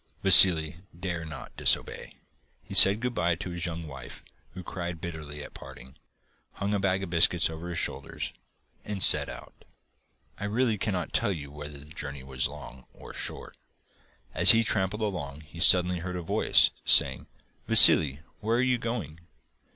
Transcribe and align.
Vassili 0.23 0.81
dared 0.99 1.29
not 1.29 1.55
disobey. 1.55 2.15
He 2.63 2.73
said 2.73 3.01
good 3.01 3.13
bye 3.13 3.35
to 3.35 3.51
his 3.51 3.67
young 3.67 3.85
wife, 3.85 4.23
who 4.55 4.63
cried 4.63 4.99
bitterly 4.99 5.43
at 5.43 5.53
parting, 5.53 5.95
hung 6.53 6.73
a 6.73 6.79
bag 6.79 7.03
of 7.03 7.11
biscuits 7.11 7.51
over 7.51 7.69
his 7.69 7.77
shoulders, 7.77 8.33
and 8.83 9.03
set 9.03 9.29
out. 9.29 9.53
I 10.39 10.45
really 10.45 10.79
cannot 10.79 11.13
tell 11.13 11.31
you 11.31 11.51
whether 11.51 11.77
the 11.77 11.85
journey 11.93 12.23
was 12.23 12.47
long 12.47 12.87
or 12.95 13.13
short. 13.13 13.55
As 14.33 14.53
he 14.53 14.63
tramped 14.63 14.95
along 14.95 15.41
he 15.41 15.59
suddenly 15.59 15.99
heard 15.99 16.15
a 16.15 16.23
voice 16.23 16.71
saying: 16.83 17.27
'Vassili! 17.67 18.21
where 18.39 18.57
are 18.57 18.63
you 18.63 18.79
going? 18.79 19.19